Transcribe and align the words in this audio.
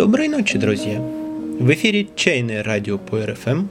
Доброй 0.00 0.28
ночи, 0.28 0.56
друзья! 0.56 0.98
В 0.98 1.70
эфире 1.72 2.08
«Чайное 2.16 2.62
радио» 2.62 2.96
по 2.96 3.18
РФМ, 3.22 3.66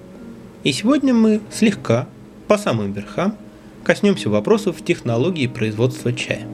и 0.63 0.71
сегодня 0.71 1.11
мы 1.11 1.41
слегка, 1.51 2.07
по 2.47 2.55
самым 2.59 2.93
верхам, 2.93 3.35
коснемся 3.83 4.29
вопросов 4.29 4.75
технологии 4.85 5.47
производства 5.47 6.13
чая. 6.13 6.45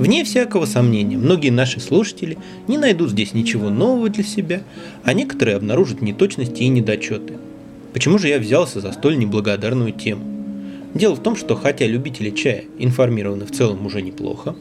Вне 0.00 0.24
всякого 0.24 0.66
сомнения, 0.66 1.16
многие 1.16 1.50
наши 1.50 1.78
слушатели 1.78 2.36
не 2.66 2.78
найдут 2.78 3.10
здесь 3.10 3.32
ничего 3.32 3.70
нового 3.70 4.08
для 4.08 4.24
себя, 4.24 4.62
а 5.04 5.12
некоторые 5.12 5.56
обнаружат 5.56 6.02
неточности 6.02 6.64
и 6.64 6.68
недочеты. 6.68 7.34
Почему 7.92 8.18
же 8.18 8.26
я 8.26 8.40
взялся 8.40 8.80
за 8.80 8.90
столь 8.90 9.18
неблагодарную 9.18 9.92
тему? 9.92 10.24
Дело 10.94 11.14
в 11.14 11.22
том, 11.22 11.36
что 11.36 11.54
хотя 11.54 11.86
любители 11.86 12.30
чая 12.30 12.64
информированы 12.80 13.44
в 13.44 13.52
целом 13.52 13.86
уже 13.86 14.02
неплохо, 14.02 14.56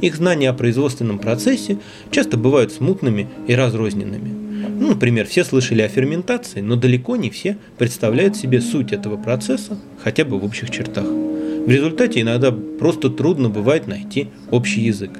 их 0.00 0.16
знания 0.16 0.50
о 0.50 0.54
производственном 0.54 1.18
процессе 1.18 1.78
часто 2.10 2.36
бывают 2.36 2.72
смутными 2.72 3.28
и 3.46 3.54
разрозненными. 3.54 4.30
Ну, 4.80 4.88
например, 4.88 5.26
все 5.26 5.44
слышали 5.44 5.82
о 5.82 5.88
ферментации, 5.88 6.60
но 6.60 6.76
далеко 6.76 7.16
не 7.16 7.30
все 7.30 7.58
представляют 7.78 8.36
себе 8.36 8.60
суть 8.60 8.92
этого 8.92 9.16
процесса 9.16 9.78
хотя 10.02 10.24
бы 10.24 10.38
в 10.38 10.44
общих 10.44 10.70
чертах. 10.70 11.04
В 11.04 11.68
результате 11.68 12.22
иногда 12.22 12.50
просто 12.50 13.10
трудно 13.10 13.50
бывает 13.50 13.86
найти 13.86 14.28
общий 14.50 14.80
язык. 14.80 15.10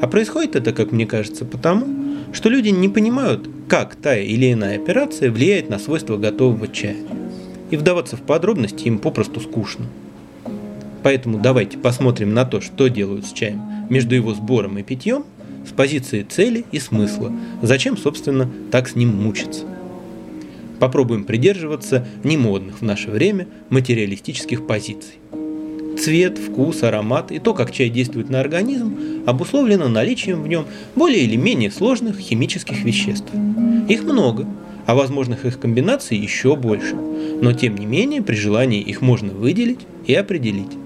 А 0.00 0.08
происходит 0.08 0.56
это, 0.56 0.72
как 0.72 0.90
мне 0.90 1.06
кажется, 1.06 1.44
потому, 1.44 1.86
что 2.32 2.48
люди 2.48 2.70
не 2.70 2.88
понимают, 2.88 3.48
как 3.68 3.94
та 3.94 4.16
или 4.16 4.52
иная 4.52 4.76
операция 4.76 5.30
влияет 5.30 5.70
на 5.70 5.78
свойства 5.78 6.16
готового 6.16 6.66
чая. 6.66 6.96
И 7.70 7.76
вдаваться 7.76 8.16
в 8.16 8.22
подробности 8.22 8.88
им 8.88 8.98
попросту 8.98 9.40
скучно. 9.40 9.86
Поэтому 11.02 11.38
давайте 11.38 11.78
посмотрим 11.78 12.32
на 12.34 12.44
то, 12.44 12.60
что 12.60 12.88
делают 12.88 13.26
с 13.26 13.32
чаем 13.32 13.60
между 13.88 14.14
его 14.14 14.34
сбором 14.34 14.78
и 14.78 14.82
питьем 14.82 15.24
с 15.66 15.72
позиции 15.72 16.22
цели 16.22 16.64
и 16.72 16.78
смысла. 16.78 17.32
Зачем, 17.60 17.96
собственно, 17.96 18.50
так 18.70 18.88
с 18.88 18.94
ним 18.94 19.10
мучиться? 19.10 19.64
Попробуем 20.78 21.24
придерживаться 21.24 22.06
немодных 22.24 22.80
в 22.80 22.82
наше 22.82 23.10
время 23.10 23.46
материалистических 23.70 24.66
позиций. 24.66 25.18
Цвет, 26.00 26.38
вкус, 26.38 26.82
аромат 26.82 27.30
и 27.30 27.38
то, 27.38 27.54
как 27.54 27.70
чай 27.70 27.88
действует 27.88 28.30
на 28.30 28.40
организм, 28.40 28.96
обусловлено 29.26 29.88
наличием 29.88 30.42
в 30.42 30.48
нем 30.48 30.64
более 30.96 31.20
или 31.20 31.36
менее 31.36 31.70
сложных 31.70 32.18
химических 32.18 32.82
веществ. 32.82 33.28
Их 33.88 34.02
много, 34.02 34.46
а 34.86 34.94
возможных 34.94 35.44
их 35.44 35.60
комбинаций 35.60 36.16
еще 36.16 36.56
больше, 36.56 36.96
но 36.96 37.52
тем 37.52 37.76
не 37.76 37.86
менее 37.86 38.22
при 38.22 38.34
желании 38.34 38.80
их 38.80 39.00
можно 39.02 39.32
выделить 39.32 39.80
и 40.06 40.14
определить. 40.14 40.81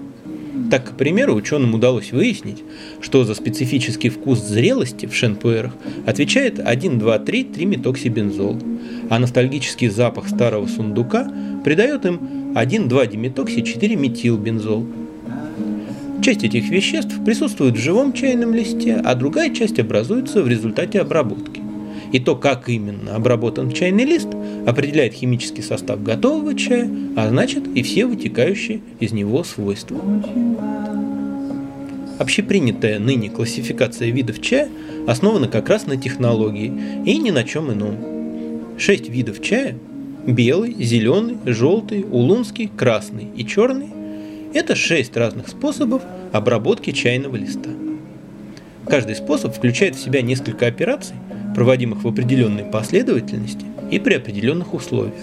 Так, 0.70 0.90
к 0.90 0.96
примеру, 0.96 1.34
ученым 1.34 1.74
удалось 1.74 2.12
выяснить, 2.12 2.62
что 3.00 3.24
за 3.24 3.34
специфический 3.34 4.08
вкус 4.08 4.38
зрелости 4.40 5.06
в 5.06 5.14
шенпуэрах 5.14 5.72
отвечает 6.06 6.58
1,2,3-3-метоксибензол, 6.58 8.62
а 9.08 9.18
ностальгический 9.18 9.88
запах 9.88 10.28
старого 10.28 10.66
сундука 10.66 11.32
придает 11.64 12.04
им 12.04 12.20
1,2-диметокси-4-метилбензол. 12.54 14.86
Часть 16.22 16.42
этих 16.42 16.70
веществ 16.70 17.14
присутствует 17.24 17.76
в 17.76 17.80
живом 17.80 18.12
чайном 18.12 18.52
листе, 18.54 19.00
а 19.04 19.14
другая 19.14 19.54
часть 19.54 19.78
образуется 19.78 20.42
в 20.42 20.48
результате 20.48 21.00
обработки. 21.00 21.65
И 22.16 22.18
то, 22.18 22.34
как 22.34 22.70
именно 22.70 23.14
обработан 23.14 23.70
чайный 23.70 24.04
лист, 24.04 24.28
определяет 24.66 25.12
химический 25.12 25.62
состав 25.62 26.02
готового 26.02 26.54
чая, 26.54 26.90
а 27.14 27.28
значит 27.28 27.68
и 27.74 27.82
все 27.82 28.06
вытекающие 28.06 28.80
из 29.00 29.12
него 29.12 29.44
свойства. 29.44 30.00
Общепринятая 32.18 32.98
ныне 33.00 33.28
классификация 33.28 34.08
видов 34.08 34.40
чая 34.40 34.70
основана 35.06 35.46
как 35.46 35.68
раз 35.68 35.86
на 35.86 35.98
технологии 35.98 36.72
и 37.04 37.18
ни 37.18 37.30
на 37.30 37.44
чем 37.44 37.70
ином. 37.70 37.98
Шесть 38.78 39.10
видов 39.10 39.42
чая– 39.42 39.76
белый, 40.26 40.72
зеленый, 40.72 41.36
желтый, 41.44 42.06
улунский, 42.10 42.70
красный 42.74 43.26
и 43.36 43.44
черный– 43.44 43.88
это 44.54 44.74
шесть 44.74 45.14
разных 45.18 45.48
способов 45.48 46.00
обработки 46.32 46.92
чайного 46.92 47.36
листа. 47.36 47.68
Каждый 48.86 49.16
способ 49.16 49.54
включает 49.54 49.96
в 49.96 50.02
себя 50.02 50.22
несколько 50.22 50.66
операций, 50.66 51.16
проводимых 51.56 52.04
в 52.04 52.08
определенной 52.08 52.64
последовательности 52.64 53.64
и 53.90 53.98
при 53.98 54.12
определенных 54.12 54.74
условиях. 54.74 55.14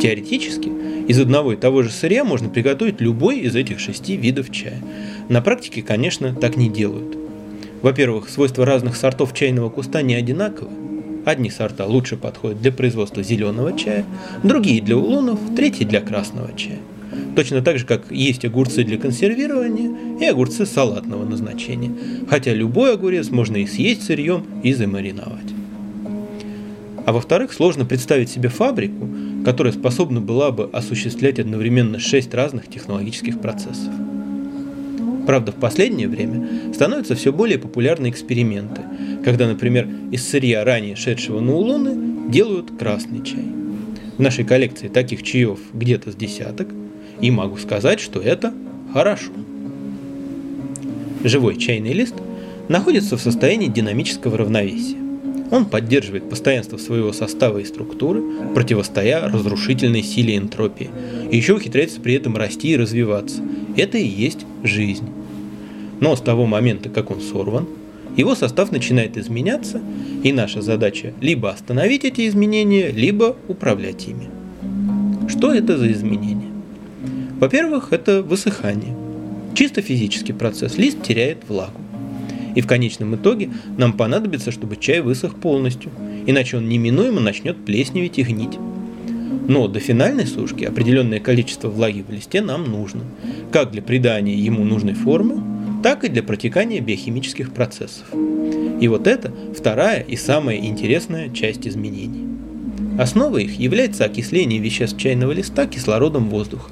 Теоретически, 0.00 0.68
из 1.06 1.20
одного 1.20 1.52
и 1.52 1.56
того 1.56 1.84
же 1.84 1.90
сырья 1.90 2.24
можно 2.24 2.48
приготовить 2.48 3.00
любой 3.00 3.38
из 3.38 3.54
этих 3.54 3.78
шести 3.78 4.16
видов 4.16 4.50
чая. 4.50 4.82
На 5.28 5.40
практике, 5.40 5.80
конечно, 5.82 6.34
так 6.34 6.56
не 6.56 6.68
делают. 6.68 7.16
Во-первых, 7.82 8.28
свойства 8.30 8.66
разных 8.66 8.96
сортов 8.96 9.32
чайного 9.32 9.70
куста 9.70 10.02
не 10.02 10.16
одинаковы. 10.16 10.72
Одни 11.24 11.50
сорта 11.50 11.86
лучше 11.86 12.16
подходят 12.16 12.60
для 12.60 12.72
производства 12.72 13.22
зеленого 13.22 13.78
чая, 13.78 14.04
другие 14.42 14.82
для 14.82 14.96
улунов, 14.96 15.38
третьи 15.54 15.84
для 15.84 16.00
красного 16.00 16.50
чая. 16.56 16.80
Точно 17.34 17.62
так 17.62 17.78
же, 17.78 17.86
как 17.86 18.10
есть 18.10 18.44
огурцы 18.44 18.84
для 18.84 18.98
консервирования 18.98 20.18
и 20.20 20.24
огурцы 20.26 20.66
салатного 20.66 21.24
назначения. 21.24 21.90
Хотя 22.28 22.52
любой 22.52 22.94
огурец 22.94 23.30
можно 23.30 23.56
и 23.56 23.66
съесть 23.66 24.04
сырьем, 24.04 24.44
и 24.62 24.72
замариновать. 24.74 25.52
А 27.04 27.12
во-вторых, 27.12 27.52
сложно 27.52 27.84
представить 27.84 28.28
себе 28.28 28.48
фабрику, 28.48 29.08
которая 29.44 29.72
способна 29.72 30.20
была 30.20 30.52
бы 30.52 30.68
осуществлять 30.72 31.38
одновременно 31.38 31.98
шесть 31.98 32.32
разных 32.34 32.68
технологических 32.68 33.40
процессов. 33.40 33.92
Правда, 35.26 35.52
в 35.52 35.56
последнее 35.56 36.08
время 36.08 36.72
становятся 36.74 37.14
все 37.14 37.32
более 37.32 37.58
популярны 37.58 38.10
эксперименты, 38.10 38.82
когда, 39.24 39.48
например, 39.48 39.88
из 40.10 40.28
сырья 40.28 40.64
ранее 40.64 40.96
шедшего 40.96 41.40
на 41.40 41.54
улуны 41.54 42.30
делают 42.30 42.76
красный 42.78 43.24
чай. 43.24 43.46
В 44.18 44.20
нашей 44.20 44.44
коллекции 44.44 44.88
таких 44.88 45.22
чаев 45.22 45.58
где-то 45.72 46.12
с 46.12 46.14
десяток– 46.14 46.68
и 47.22 47.30
могу 47.30 47.56
сказать, 47.56 48.00
что 48.00 48.20
это 48.20 48.52
хорошо. 48.92 49.30
Живой 51.24 51.56
чайный 51.56 51.92
лист 51.92 52.14
находится 52.68 53.16
в 53.16 53.22
состоянии 53.22 53.68
динамического 53.68 54.36
равновесия. 54.36 54.96
Он 55.50 55.66
поддерживает 55.66 56.28
постоянство 56.28 56.78
своего 56.78 57.12
состава 57.12 57.58
и 57.58 57.64
структуры, 57.64 58.22
противостоя 58.54 59.28
разрушительной 59.28 60.02
силе 60.02 60.36
энтропии, 60.36 60.90
и 61.30 61.36
еще 61.36 61.54
ухитряется 61.54 62.00
при 62.00 62.14
этом 62.14 62.36
расти 62.36 62.70
и 62.70 62.76
развиваться. 62.76 63.42
Это 63.76 63.98
и 63.98 64.06
есть 64.06 64.46
жизнь. 64.64 65.08
Но 66.00 66.16
с 66.16 66.20
того 66.20 66.46
момента, 66.46 66.88
как 66.88 67.10
он 67.10 67.20
сорван, 67.20 67.68
его 68.16 68.34
состав 68.34 68.72
начинает 68.72 69.16
изменяться, 69.16 69.80
и 70.22 70.32
наша 70.32 70.60
задача 70.60 71.12
либо 71.20 71.50
остановить 71.50 72.04
эти 72.04 72.26
изменения, 72.26 72.90
либо 72.90 73.36
управлять 73.46 74.08
ими. 74.08 74.28
Что 75.28 75.52
это 75.52 75.78
за 75.78 75.92
изменения? 75.92 76.41
Во-первых, 77.42 77.88
это 77.92 78.22
высыхание. 78.22 78.94
Чисто 79.56 79.82
физический 79.82 80.32
процесс. 80.32 80.78
Лист 80.78 81.02
теряет 81.02 81.38
влагу. 81.48 81.80
И 82.54 82.60
в 82.60 82.68
конечном 82.68 83.16
итоге 83.16 83.50
нам 83.76 83.94
понадобится, 83.94 84.52
чтобы 84.52 84.76
чай 84.76 85.00
высох 85.00 85.34
полностью, 85.34 85.90
иначе 86.24 86.58
он 86.58 86.68
неминуемо 86.68 87.20
начнет 87.20 87.56
плесневеть 87.64 88.20
и 88.20 88.22
гнить. 88.22 88.60
Но 89.48 89.66
до 89.66 89.80
финальной 89.80 90.28
сушки 90.28 90.62
определенное 90.62 91.18
количество 91.18 91.68
влаги 91.68 92.04
в 92.08 92.12
листе 92.12 92.42
нам 92.42 92.70
нужно, 92.70 93.02
как 93.50 93.72
для 93.72 93.82
придания 93.82 94.36
ему 94.36 94.62
нужной 94.62 94.94
формы, 94.94 95.42
так 95.82 96.04
и 96.04 96.08
для 96.08 96.22
протекания 96.22 96.80
биохимических 96.80 97.52
процессов. 97.52 98.06
И 98.80 98.86
вот 98.86 99.08
это 99.08 99.34
вторая 99.58 99.98
и 100.02 100.14
самая 100.14 100.58
интересная 100.58 101.28
часть 101.28 101.66
изменений. 101.66 102.24
Основой 103.00 103.46
их 103.46 103.58
является 103.58 104.04
окисление 104.04 104.60
веществ 104.60 104.96
чайного 104.96 105.32
листа 105.32 105.66
кислородом 105.66 106.28
воздуха. 106.28 106.70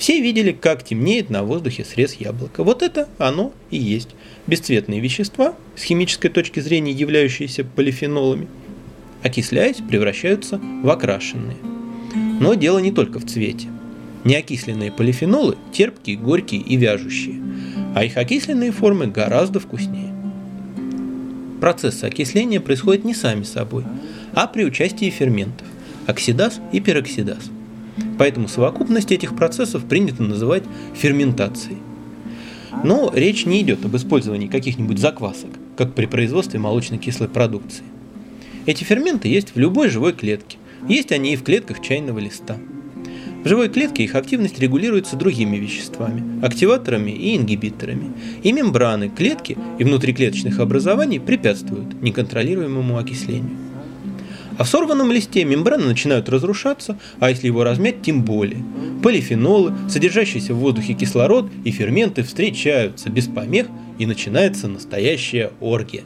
Все 0.00 0.18
видели, 0.22 0.52
как 0.52 0.82
темнеет 0.82 1.28
на 1.28 1.42
воздухе 1.42 1.84
срез 1.84 2.14
яблока. 2.14 2.64
Вот 2.64 2.80
это 2.80 3.06
оно 3.18 3.52
и 3.70 3.76
есть. 3.76 4.08
Бесцветные 4.46 4.98
вещества, 4.98 5.54
с 5.76 5.82
химической 5.82 6.30
точки 6.30 6.58
зрения 6.60 6.90
являющиеся 6.90 7.64
полифенолами, 7.64 8.48
окисляясь, 9.22 9.76
превращаются 9.76 10.58
в 10.82 10.88
окрашенные. 10.88 11.58
Но 12.40 12.54
дело 12.54 12.78
не 12.78 12.92
только 12.92 13.18
в 13.18 13.26
цвете. 13.26 13.68
Неокисленные 14.24 14.90
полифенолы 14.90 15.58
терпкие, 15.70 16.16
горькие 16.16 16.62
и 16.62 16.76
вяжущие, 16.76 17.38
а 17.94 18.02
их 18.02 18.16
окисленные 18.16 18.72
формы 18.72 19.06
гораздо 19.06 19.60
вкуснее. 19.60 20.14
Процессы 21.60 22.06
окисления 22.06 22.62
происходят 22.62 23.04
не 23.04 23.14
сами 23.14 23.42
собой, 23.42 23.84
а 24.32 24.46
при 24.46 24.64
участии 24.64 25.10
ферментов– 25.10 25.66
оксидаз 26.06 26.58
и 26.72 26.80
пероксидаз– 26.80 27.50
Поэтому 28.20 28.48
совокупность 28.48 29.12
этих 29.12 29.34
процессов 29.34 29.86
принято 29.86 30.22
называть 30.22 30.64
ферментацией. 30.92 31.78
Но 32.84 33.10
речь 33.14 33.46
не 33.46 33.62
идет 33.62 33.82
об 33.86 33.96
использовании 33.96 34.46
каких-нибудь 34.46 34.98
заквасок, 34.98 35.48
как 35.74 35.94
при 35.94 36.04
производстве 36.04 36.60
молочно-кислой 36.60 37.30
продукции. 37.30 37.84
Эти 38.66 38.84
ферменты 38.84 39.28
есть 39.28 39.54
в 39.54 39.58
любой 39.58 39.88
живой 39.88 40.12
клетке. 40.12 40.58
Есть 40.86 41.12
они 41.12 41.32
и 41.32 41.36
в 41.36 41.44
клетках 41.44 41.80
чайного 41.80 42.18
листа. 42.18 42.58
В 43.42 43.48
живой 43.48 43.70
клетке 43.70 44.04
их 44.04 44.14
активность 44.14 44.60
регулируется 44.60 45.16
другими 45.16 45.56
веществами– 45.56 46.22
активаторами 46.44 47.12
и 47.12 47.38
ингибиторами. 47.38 48.12
И 48.42 48.52
мембраны 48.52 49.08
клетки 49.08 49.56
и 49.78 49.84
внутриклеточных 49.84 50.58
образований 50.58 51.20
препятствуют 51.20 52.02
неконтролируемому 52.02 52.98
окислению. 52.98 53.69
А 54.60 54.64
в 54.64 54.68
сорванном 54.68 55.10
листе 55.10 55.42
мембраны 55.46 55.86
начинают 55.86 56.28
разрушаться, 56.28 56.98
а 57.18 57.30
если 57.30 57.46
его 57.46 57.64
размять, 57.64 58.02
тем 58.02 58.22
более. 58.24 58.62
Полифенолы, 59.02 59.72
содержащиеся 59.88 60.52
в 60.52 60.58
воздухе 60.58 60.92
кислород 60.92 61.50
и 61.64 61.70
ферменты 61.70 62.22
встречаются 62.22 63.08
без 63.08 63.26
помех 63.26 63.68
и 63.98 64.04
начинается 64.04 64.68
настоящая 64.68 65.52
оргия. 65.60 66.02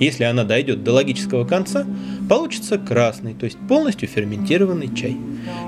Если 0.00 0.24
она 0.24 0.42
дойдет 0.42 0.82
до 0.82 0.94
логического 0.94 1.44
конца, 1.44 1.86
получится 2.28 2.76
красный, 2.76 3.34
то 3.34 3.44
есть 3.44 3.58
полностью 3.68 4.08
ферментированный 4.08 4.92
чай. 4.92 5.16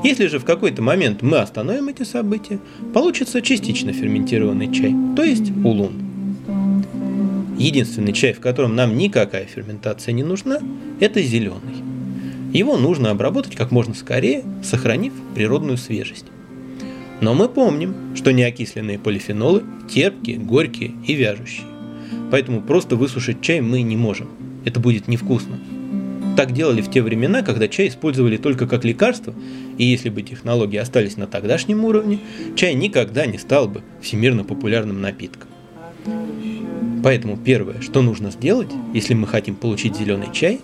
Если 0.03 0.27
же 0.27 0.41
в 0.41 0.45
какой-то 0.45 0.83
момент 0.83 1.23
мы 1.23 1.39
остановим 1.39 1.87
эти 1.87 2.03
события, 2.03 2.59
получится 2.95 3.41
частично 3.41 3.93
ферментированный 3.93 4.75
чай, 4.75 4.93
то 5.15 5.23
есть 5.23 5.53
улун. 5.63 5.93
Единственный 7.59 8.13
чай, 8.13 8.33
в 8.33 8.41
котором 8.41 8.75
нам 8.75 8.99
никакая 8.99 9.45
ферментация 9.45 10.11
не 10.11 10.25
нужна, 10.25 10.59
это 10.99 11.23
зеленый. 11.23 11.88
Его 12.53 12.77
нужно 12.77 13.11
обработать 13.11 13.57
как 13.57 13.71
можно 13.71 13.95
скорее, 13.95 14.43
сохранив 14.63 15.13
природную 15.35 15.77
свежесть. 15.77 16.27
Но 17.21 17.35
мы 17.35 17.49
помним, 17.49 17.95
что 18.15 18.33
неокисленные 18.33 18.99
полифенолы 18.99 19.65
терпкие, 19.89 20.39
горькие 20.39 20.93
и 21.07 21.15
вяжущие. 21.15 21.67
Поэтому 22.31 22.63
просто 22.63 22.97
высушить 22.97 23.41
чай 23.41 23.61
мы 23.61 23.83
не 23.83 23.97
можем. 23.97 24.29
Это 24.65 24.81
будет 24.81 25.09
невкусно. 25.09 25.59
Так 26.37 26.53
делали 26.53 26.81
в 26.81 26.91
те 26.91 27.03
времена, 27.03 27.43
когда 27.43 27.67
чай 27.67 27.89
использовали 27.89 28.37
только 28.37 28.69
как 28.69 28.85
лекарство, 28.85 29.35
и 29.77 29.85
если 29.85 30.09
бы 30.09 30.23
технологии 30.23 30.77
остались 30.77 31.17
на 31.17 31.27
тогдашнем 31.27 31.85
уровне, 31.85 32.21
чай 32.55 32.75
никогда 32.75 33.27
не 33.27 33.39
стал 33.39 33.69
бы 33.69 33.83
всемирно 34.01 34.45
популярным 34.45 35.01
напитком. 35.01 35.49
Поэтому 37.09 37.39
первое, 37.39 37.81
что 37.81 38.03
нужно 38.03 38.31
сделать, 38.31 38.69
если 38.93 39.15
мы 39.15 39.27
хотим 39.27 39.55
получить 39.55 39.97
зеленый 39.97 40.31
чай, 40.31 40.61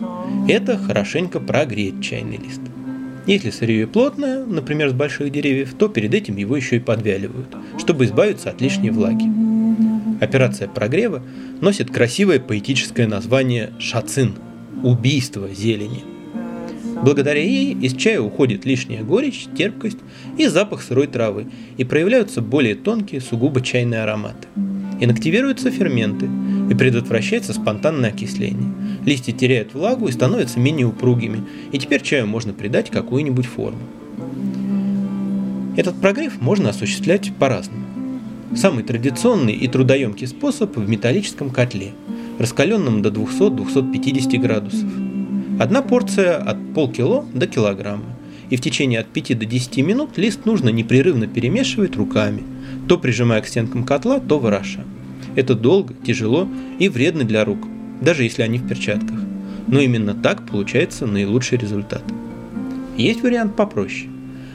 это 0.47 0.77
хорошенько 0.77 1.41
прогреть 1.41 2.03
чайный 2.03 2.37
лист. 2.37 2.61
Если 3.27 3.49
сырье 3.49 3.87
плотное, 3.87 4.45
например, 4.45 4.91
с 4.91 4.93
больших 4.93 5.33
деревьев, 5.33 5.73
то 5.79 5.89
перед 5.89 6.13
этим 6.13 6.37
его 6.37 6.55
еще 6.55 6.77
и 6.77 6.81
подвяливают, 6.81 7.49
чтобы 7.79 8.05
избавиться 8.05 8.51
от 8.51 8.61
лишней 8.61 8.91
влаги. 8.91 9.25
Операция 10.23 10.69
прогрева 10.69 11.23
носит 11.63 11.91
красивое 11.91 12.41
поэтическое 12.41 13.07
название 13.07 13.73
«шацин»– 13.79 14.35
убийство 14.83 15.49
зелени. 15.49 16.03
Благодаря 17.03 17.41
ей 17.41 17.73
из 17.73 17.97
чая 17.97 18.21
уходит 18.21 18.67
лишняя 18.67 19.03
горечь, 19.03 19.47
терпкость 19.57 20.01
и 20.37 20.47
запах 20.49 20.83
сырой 20.83 21.07
травы, 21.07 21.47
и 21.79 21.85
проявляются 21.85 22.43
более 22.43 22.75
тонкие, 22.75 23.23
сугубо 23.23 23.63
чайные 23.63 24.03
ароматы. 24.03 24.47
Инактивируются 25.01 25.71
ферменты, 25.71 26.29
и 26.71 26.75
предотвращается 26.75 27.53
спонтанное 27.53 28.11
окисление. 28.11 28.73
Листья 29.05 29.33
теряют 29.33 29.75
влагу 29.75 30.09
и 30.09 30.13
становятся 30.13 30.59
менее 30.59 30.87
упругими, 30.87 31.43
и 31.73 31.79
теперь 31.79 32.03
чаю 32.03 32.27
можно 32.27 32.53
придать 32.53 32.91
какую-нибудь 32.91 33.47
форму. 33.47 33.81
Этот 35.77 36.01
прогрев 36.01 36.41
можно 36.41 36.71
осуществлять 36.71 37.33
по-разному. 37.39 37.85
Самый 38.55 38.85
традиционный 38.85 39.53
и 39.53 39.67
трудоемкий 39.67 40.27
способ 40.27 40.77
в 40.77 40.89
металлическом 40.89 41.51
котле, 41.51 41.93
раскаленном 42.39 43.03
до 43.03 43.11
200-250 43.11 44.39
градусов. 44.39 44.89
Одна 45.59 45.83
порция 45.83 46.37
от 46.37 46.75
полкило 46.75 47.25
до 47.35 47.47
килограмма, 47.47 48.05
и 48.51 48.57
в 48.57 48.61
течение 48.61 49.01
от 49.01 49.09
5 49.09 49.39
до 49.39 49.45
10 49.45 49.79
минут 49.79 50.17
лист 50.17 50.45
нужно 50.45 50.69
непрерывно 50.69 51.27
перемешивать 51.27 51.97
руками, 51.97 52.45
то 52.89 52.99
прижимая 52.99 53.41
к 53.41 53.47
стенкам 53.47 53.85
котла, 53.85 54.21
то 54.21 54.39
вороша. 54.39 54.85
Это 55.37 55.55
долго, 55.55 55.95
тяжело 56.05 56.49
и 56.79 56.89
вредно 56.89 57.25
для 57.25 57.45
рук, 57.45 57.67
даже 58.01 58.23
если 58.23 58.43
они 58.43 58.59
в 58.59 58.69
перчатках. 58.69 59.19
Но 59.67 59.81
именно 59.81 60.15
так 60.15 60.47
получается 60.47 61.07
наилучший 61.07 61.59
результат. 61.59 62.03
Есть 62.97 63.23
вариант 63.23 63.57
попроще. 63.57 64.09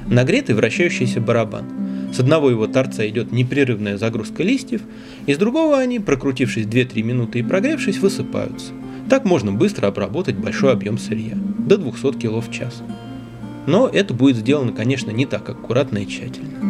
Нагретый 0.07 0.55
вращающийся 0.55 1.19
барабан. 1.19 1.65
С 2.13 2.19
одного 2.19 2.49
его 2.49 2.67
торца 2.67 3.07
идет 3.07 3.31
непрерывная 3.31 3.97
загрузка 3.97 4.43
листьев, 4.43 4.81
и 5.25 5.33
с 5.33 5.37
другого 5.37 5.77
они, 5.77 5.99
прокрутившись 5.99 6.65
2-3 6.65 7.03
минуты 7.03 7.39
и 7.39 7.43
прогревшись, 7.43 7.99
высыпаются. 7.99 8.71
Так 9.09 9.25
можно 9.25 9.51
быстро 9.51 9.87
обработать 9.87 10.35
большой 10.35 10.71
объем 10.71 10.97
сырья, 10.97 11.35
до 11.35 11.77
200 11.77 12.19
кг 12.19 12.41
в 12.47 12.51
час. 12.51 12.81
Но 13.67 13.87
это 13.87 14.13
будет 14.13 14.37
сделано, 14.37 14.71
конечно, 14.71 15.11
не 15.11 15.25
так 15.25 15.49
аккуратно 15.49 15.99
и 15.99 16.07
тщательно. 16.07 16.68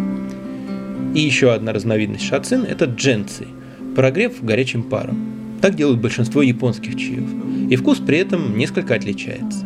И 1.14 1.22
еще 1.22 1.54
одна 1.54 1.74
разновидность 1.74 2.24
шацин– 2.24 2.64
это 2.70 2.86
дженций, 2.86 3.48
прогрев 3.96 4.44
горячим 4.44 4.84
паром. 4.84 5.18
Так 5.62 5.76
делают 5.76 6.00
большинство 6.00 6.42
японских 6.42 6.96
чаев, 6.96 7.28
и 7.70 7.76
вкус 7.76 7.98
при 7.98 8.20
этом 8.20 8.58
несколько 8.58 8.96
отличается. 8.96 9.66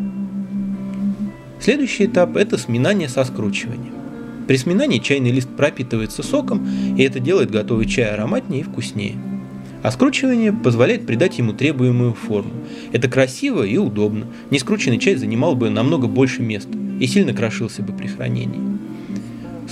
Следующий 1.60 2.06
этап– 2.06 2.36
это 2.38 2.58
сминание 2.58 3.10
со 3.10 3.24
скручиванием. 3.26 3.94
При 4.48 4.58
сминании 4.58 5.00
чайный 5.00 5.32
лист 5.32 5.50
пропитывается 5.50 6.24
соком, 6.24 6.66
и 6.98 7.04
это 7.04 7.20
делает 7.20 7.52
готовый 7.52 7.86
чай 7.86 8.14
ароматнее 8.14 8.62
и 8.62 8.64
вкуснее. 8.64 9.16
А 9.82 9.92
скручивание 9.92 10.54
позволяет 10.54 11.06
придать 11.06 11.38
ему 11.38 11.54
требуемую 11.54 12.14
форму. 12.14 12.52
Это 12.94 13.10
красиво 13.10 13.64
и 13.64 13.78
удобно. 13.78 14.28
Нескрученный 14.50 14.98
чай 14.98 15.16
занимал 15.16 15.56
бы 15.56 15.70
намного 15.70 16.08
больше 16.08 16.42
места 16.42 16.78
и 17.00 17.08
сильно 17.08 17.34
крошился 17.34 17.82
бы 17.82 17.92
при 17.94 18.08
хранении. 18.08 18.62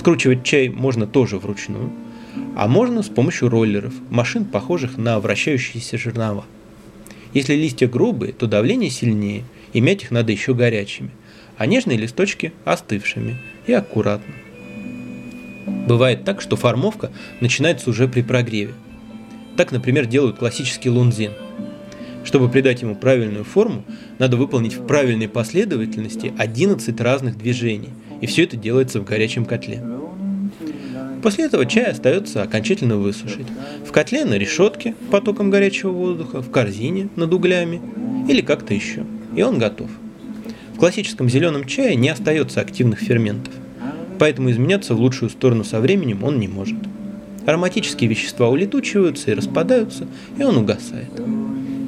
Скручивать 0.02 0.42
чай 0.42 0.68
можно 0.68 1.06
тоже 1.06 1.38
вручную, 1.38 1.92
а 2.56 2.66
можно 2.66 3.04
с 3.04 3.08
помощью 3.08 3.48
роллеров, 3.48 3.94
машин, 4.10 4.44
похожих 4.44 4.98
на 4.98 5.20
вращающиеся 5.20 5.96
жернова. 5.96 6.44
Если 7.34 7.54
листья 7.54 7.86
грубые, 7.86 8.32
то 8.32 8.48
давление 8.48 8.90
сильнее, 8.90 9.44
и 9.72 9.80
мять 9.80 10.02
их 10.02 10.10
надо 10.10 10.32
еще 10.32 10.54
горячими, 10.54 11.10
а 11.56 11.66
нежные 11.66 11.98
листочки 11.98 12.52
остывшими 12.64 13.36
и 13.68 13.72
аккуратно. 13.72 14.34
Бывает 15.86 16.24
так, 16.24 16.40
что 16.40 16.56
формовка 16.56 17.12
начинается 17.40 17.88
уже 17.88 18.08
при 18.08 18.22
прогреве. 18.22 18.74
Так, 19.56 19.70
например, 19.70 20.06
делают 20.06 20.36
классический 20.36 20.90
лунзин. 20.90 21.30
Чтобы 22.24 22.48
придать 22.48 22.82
ему 22.82 22.96
правильную 22.96 23.44
форму, 23.44 23.84
надо 24.18 24.36
выполнить 24.36 24.74
в 24.74 24.84
правильной 24.84 25.28
последовательности 25.28 26.34
11 26.36 27.00
разных 27.00 27.38
движений, 27.38 27.90
и 28.22 28.26
все 28.26 28.44
это 28.44 28.56
делается 28.56 29.00
в 29.00 29.04
горячем 29.04 29.44
котле. 29.44 29.82
После 31.22 31.44
этого 31.44 31.66
чай 31.66 31.86
остается 31.86 32.42
окончательно 32.42 32.96
высушить. 32.96 33.46
В 33.86 33.92
котле 33.92 34.24
на 34.24 34.34
решетке 34.34 34.94
потоком 35.10 35.50
горячего 35.50 35.90
воздуха, 35.90 36.40
в 36.40 36.50
корзине 36.50 37.08
над 37.16 37.34
углями 37.34 37.82
или 38.28 38.40
как-то 38.40 38.74
еще. 38.74 39.04
И 39.36 39.42
он 39.42 39.58
готов. 39.58 39.90
В 40.74 40.78
классическом 40.78 41.28
зеленом 41.28 41.64
чае 41.66 41.96
не 41.96 42.08
остается 42.08 42.60
активных 42.60 43.00
ферментов, 43.00 43.52
поэтому 44.18 44.50
изменяться 44.50 44.94
в 44.94 45.00
лучшую 45.00 45.28
сторону 45.28 45.64
со 45.64 45.80
временем 45.80 46.24
он 46.24 46.38
не 46.38 46.48
может. 46.48 46.78
Ароматические 47.44 48.08
вещества 48.08 48.48
улетучиваются 48.48 49.32
и 49.32 49.34
распадаются, 49.34 50.06
и 50.38 50.44
он 50.44 50.56
угасает. 50.56 51.10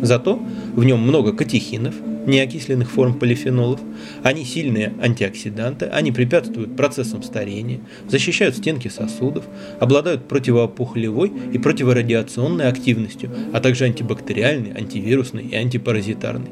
Зато 0.02 0.42
в 0.75 0.85
нем 0.85 1.00
много 1.00 1.32
катехинов, 1.32 1.94
неокисленных 2.26 2.90
форм 2.90 3.19
полифенолов. 3.19 3.81
Они 4.23 4.45
сильные 4.45 4.93
антиоксиданты, 5.00 5.87
они 5.87 6.12
препятствуют 6.12 6.76
процессам 6.76 7.23
старения, 7.23 7.81
защищают 8.09 8.57
стенки 8.57 8.88
сосудов, 8.88 9.45
обладают 9.81 10.28
противоопухолевой 10.28 11.33
и 11.52 11.59
противорадиационной 11.59 12.69
активностью, 12.69 13.31
а 13.52 13.61
также 13.61 13.85
антибактериальной, 13.85 14.73
антивирусной 14.76 15.45
и 15.45 15.54
антипаразитарной. 15.54 16.50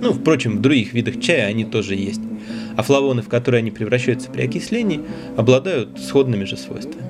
Ну, 0.00 0.12
впрочем, 0.12 0.58
в 0.58 0.60
других 0.60 0.92
видах 0.92 1.20
чая 1.20 1.46
они 1.46 1.64
тоже 1.64 1.94
есть. 1.94 2.20
А 2.76 2.82
флавоны, 2.82 3.22
в 3.22 3.28
которые 3.28 3.60
они 3.60 3.70
превращаются 3.70 4.30
при 4.30 4.42
окислении, 4.42 5.00
обладают 5.36 5.98
сходными 5.98 6.44
же 6.44 6.56
свойствами. 6.56 7.04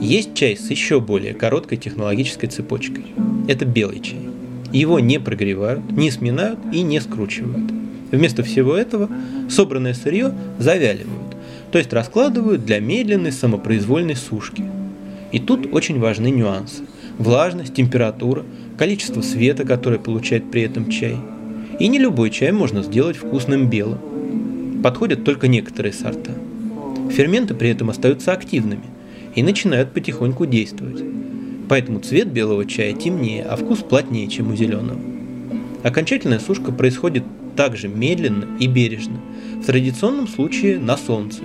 Есть 0.00 0.34
чай 0.34 0.56
с 0.56 0.70
еще 0.70 1.00
более 1.00 1.34
короткой 1.34 1.76
технологической 1.76 2.48
цепочкой. 2.48 3.04
Это 3.48 3.66
белый 3.66 4.00
чай. 4.00 4.29
Его 4.72 5.00
не 5.00 5.18
прогревают, 5.18 5.90
не 5.90 6.10
сминают 6.10 6.58
и 6.72 6.82
не 6.82 7.00
скручивают. 7.00 7.70
Вместо 8.12 8.42
всего 8.42 8.74
этого 8.74 9.08
собранное 9.48 9.94
сырье 9.94 10.32
завяливают, 10.58 11.36
то 11.70 11.78
есть 11.78 11.92
раскладывают 11.92 12.64
для 12.64 12.80
медленной 12.80 13.32
самопроизвольной 13.32 14.16
сушки. 14.16 14.64
И 15.32 15.38
тут 15.38 15.72
очень 15.72 16.00
важны 16.00 16.30
нюансы. 16.30 16.82
Влажность, 17.18 17.74
температура, 17.74 18.44
количество 18.76 19.20
света, 19.20 19.64
которое 19.64 19.98
получает 19.98 20.50
при 20.50 20.62
этом 20.62 20.90
чай. 20.90 21.16
И 21.78 21.88
не 21.88 21.98
любой 21.98 22.30
чай 22.30 22.50
можно 22.50 22.82
сделать 22.82 23.16
вкусным 23.16 23.68
белым. 23.68 24.82
Подходят 24.82 25.24
только 25.24 25.46
некоторые 25.46 25.92
сорта. 25.92 26.32
Ферменты 27.10 27.54
при 27.54 27.70
этом 27.70 27.90
остаются 27.90 28.32
активными 28.32 28.84
и 29.34 29.42
начинают 29.42 29.92
потихоньку 29.92 30.46
действовать 30.46 31.02
поэтому 31.70 32.00
цвет 32.00 32.26
белого 32.26 32.66
чая 32.66 32.92
темнее, 32.94 33.44
а 33.44 33.54
вкус 33.54 33.78
плотнее, 33.78 34.26
чем 34.26 34.50
у 34.50 34.56
зеленого. 34.56 34.98
Окончательная 35.84 36.40
сушка 36.40 36.72
происходит 36.72 37.22
также 37.54 37.86
медленно 37.86 38.44
и 38.58 38.66
бережно, 38.66 39.20
в 39.62 39.66
традиционном 39.66 40.26
случае 40.26 40.80
на 40.80 40.96
солнце. 40.96 41.42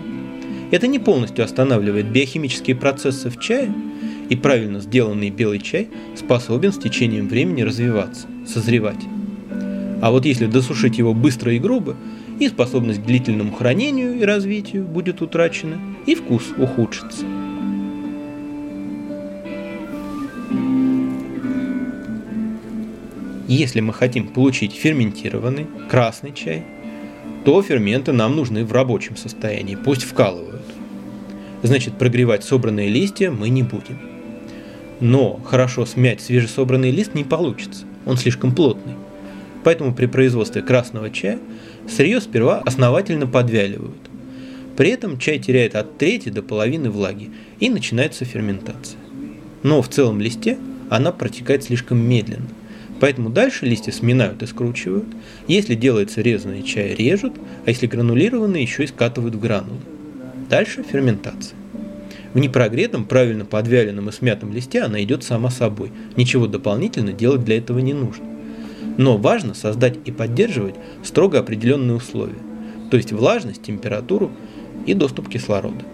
Это 0.71 0.87
не 0.87 0.97
полностью 0.97 1.45
останавливает 1.45 2.07
биохимические 2.07 2.75
процессы 2.75 3.29
в 3.29 3.39
чае, 3.39 3.71
и 4.27 4.35
правильно 4.35 4.79
сделанный 4.79 5.29
белый 5.29 5.59
чай 5.59 5.89
способен 6.15 6.73
с 6.73 6.79
течением 6.79 7.27
времени 7.27 7.61
развиваться, 7.61 8.25
созревать. 8.47 9.05
А 10.01 10.09
вот 10.09 10.25
если 10.25 10.47
досушить 10.47 10.97
его 10.97 11.13
быстро 11.13 11.53
и 11.53 11.59
грубо, 11.59 11.95
и 12.39 12.47
способность 12.47 13.03
к 13.03 13.05
длительному 13.05 13.51
хранению 13.51 14.19
и 14.19 14.23
развитию 14.23 14.85
будет 14.85 15.21
утрачена, 15.21 15.79
и 16.07 16.15
вкус 16.15 16.45
ухудшится. 16.57 17.25
Если 23.47 23.79
мы 23.79 23.93
хотим 23.93 24.27
получить 24.27 24.73
ферментированный 24.73 25.67
красный 25.89 26.33
чай, 26.33 26.63
то 27.43 27.61
ферменты 27.61 28.11
нам 28.11 28.35
нужны 28.35 28.65
в 28.65 28.71
рабочем 28.71 29.15
состоянии, 29.15 29.75
пусть 29.75 30.03
вкалывают. 30.03 30.63
Значит, 31.61 31.97
прогревать 31.97 32.43
собранные 32.43 32.89
листья 32.89 33.29
мы 33.29 33.49
не 33.49 33.61
будем. 33.61 33.99
Но 34.99 35.39
хорошо 35.45 35.85
смять 35.85 36.21
свежесобранный 36.21 36.89
лист 36.89 37.13
не 37.13 37.23
получится, 37.23 37.85
он 38.05 38.17
слишком 38.17 38.55
плотный. 38.55 38.93
Поэтому 39.63 39.93
при 39.93 40.07
производстве 40.07 40.61
красного 40.61 41.11
чая 41.11 41.39
сырье 41.89 42.21
сперва 42.21 42.59
основательно 42.59 43.27
подвяливают. 43.27 44.09
При 44.75 44.89
этом 44.89 45.19
чай 45.19 45.39
теряет 45.39 45.75
от 45.75 45.97
трети 45.97 46.29
до 46.29 46.41
половины 46.41 46.89
влаги 46.89 47.29
и 47.59 47.69
начинается 47.69 48.25
ферментация. 48.25 48.99
Но 49.63 49.81
в 49.81 49.89
целом 49.89 50.19
листе 50.19 50.57
она 50.89 51.11
протекает 51.11 51.63
слишком 51.63 51.97
медленно. 51.97 52.47
Поэтому 53.05 53.29
дальше 53.29 53.67
листья 53.67 53.91
сминают 53.91 54.41
и 54.41 54.47
скручивают. 54.47 55.05
Если 55.47 55.75
делается 55.75 56.21
резанный 56.21 56.63
чай, 56.63 56.95
режут, 56.95 57.33
а 57.63 57.69
если 57.69 57.85
гранулированный, 57.85 58.63
еще 58.63 58.83
и 58.83 58.87
скатывают 58.87 59.35
в 59.35 59.39
гранулы. 59.39 59.77
Дальше 60.49 60.81
ферментация. 60.81 61.55
В 62.33 62.39
непрогретом, 62.39 63.05
правильно 63.05 63.45
подвяленном 63.45 64.09
и 64.09 64.11
смятом 64.11 64.51
листе 64.51 64.81
она 64.81 65.03
идет 65.03 65.23
сама 65.23 65.51
собой. 65.51 65.91
Ничего 66.17 66.47
дополнительно 66.47 67.13
делать 67.13 67.45
для 67.45 67.59
этого 67.59 67.77
не 67.77 67.93
нужно. 67.93 68.25
Но 68.97 69.17
важно 69.17 69.53
создать 69.53 69.99
и 70.05 70.11
поддерживать 70.11 70.73
строго 71.03 71.37
определенные 71.37 71.97
условия, 71.97 72.41
то 72.89 72.97
есть 72.97 73.11
влажность, 73.11 73.61
температуру 73.61 74.31
и 74.87 74.95
доступ 74.95 75.29
кислорода. 75.29 75.85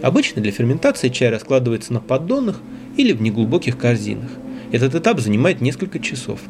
Обычно 0.00 0.42
для 0.42 0.52
ферментации 0.52 1.08
чай 1.08 1.30
раскладывается 1.30 1.92
на 1.92 1.98
поддонах 1.98 2.60
или 2.96 3.12
в 3.12 3.20
неглубоких 3.20 3.76
корзинах. 3.76 4.30
Этот 4.72 4.94
этап 4.94 5.20
занимает 5.20 5.60
несколько 5.60 5.98
часов. 5.98 6.40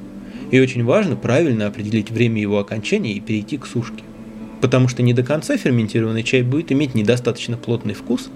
И 0.51 0.61
очень 0.61 0.85
важно 0.85 1.17
правильно 1.17 1.67
определить 1.67 2.11
время 2.11 2.41
его 2.41 2.59
окончания 2.59 3.13
и 3.13 3.21
перейти 3.21 3.59
к 3.59 3.67
сушке. 3.67 4.05
Потому 4.61 4.89
что 4.89 5.03
не 5.03 5.13
до 5.13 5.23
конца 5.23 5.57
ферментированный 5.57 6.23
чай 6.23 6.43
будет 6.43 6.73
иметь 6.73 6.95
недостаточно 6.95 7.57
плотный 7.57 7.95
вкус, 7.95 8.31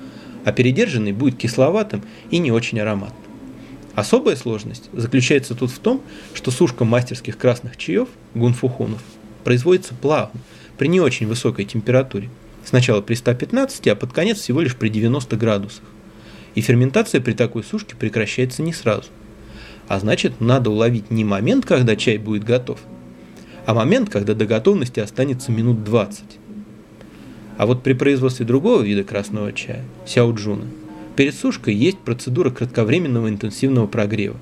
а 0.44 0.52
передержанный 0.52 1.12
будет 1.12 1.36
кисловатым 1.36 2.02
и 2.30 2.38
не 2.38 2.52
очень 2.52 2.80
ароматным. 2.80 3.22
Особая 3.94 4.36
сложность 4.36 4.88
заключается 4.92 5.54
тут 5.54 5.70
в 5.70 5.78
том, 5.78 6.02
что 6.34 6.50
сушка 6.50 6.84
мастерских 6.84 7.36
красных 7.38 7.76
чаев, 7.76 8.08
гунфухунов, 8.34 9.02
производится 9.44 9.94
плавно, 9.94 10.40
при 10.78 10.88
не 10.88 11.00
очень 11.00 11.26
высокой 11.26 11.64
температуре. 11.64 12.28
Сначала 12.64 13.00
при 13.00 13.14
115, 13.14 13.88
а 13.88 13.96
под 13.96 14.12
конец 14.12 14.38
всего 14.38 14.60
лишь 14.60 14.76
при 14.76 14.88
90 14.88 15.36
градусах. 15.36 15.84
И 16.54 16.60
ферментация 16.60 17.20
при 17.20 17.32
такой 17.32 17.64
сушке 17.64 17.96
прекращается 17.96 18.62
не 18.62 18.72
сразу. 18.72 19.08
А 19.90 19.98
значит, 19.98 20.40
надо 20.40 20.70
уловить 20.70 21.10
не 21.10 21.24
момент, 21.24 21.66
когда 21.66 21.96
чай 21.96 22.16
будет 22.16 22.44
готов, 22.44 22.78
а 23.66 23.74
момент, 23.74 24.08
когда 24.08 24.34
до 24.34 24.46
готовности 24.46 25.00
останется 25.00 25.50
минут 25.50 25.82
20. 25.82 26.22
А 27.58 27.66
вот 27.66 27.82
при 27.82 27.94
производстве 27.94 28.46
другого 28.46 28.82
вида 28.82 29.02
красного 29.02 29.52
чая, 29.52 29.82
сяоджуна, 30.06 30.66
перед 31.16 31.34
сушкой 31.34 31.74
есть 31.74 31.98
процедура 31.98 32.50
кратковременного 32.50 33.28
интенсивного 33.28 33.88
прогрева. 33.88 34.36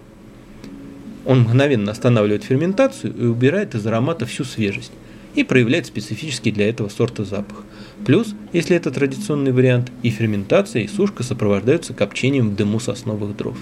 Он 1.24 1.40
мгновенно 1.40 1.92
останавливает 1.92 2.44
ферментацию 2.44 3.16
и 3.16 3.24
убирает 3.24 3.74
из 3.74 3.86
аромата 3.86 4.26
всю 4.26 4.44
свежесть 4.44 4.92
и 5.34 5.44
проявляет 5.44 5.86
специфический 5.86 6.52
для 6.52 6.68
этого 6.68 6.90
сорта 6.90 7.24
запах. 7.24 7.64
Плюс, 8.04 8.34
если 8.52 8.76
это 8.76 8.90
традиционный 8.90 9.52
вариант, 9.52 9.92
и 10.02 10.10
ферментация, 10.10 10.82
и 10.82 10.88
сушка 10.88 11.22
сопровождаются 11.22 11.94
копчением 11.94 12.50
в 12.50 12.54
дыму 12.54 12.80
сосновых 12.80 13.34
дров. 13.34 13.56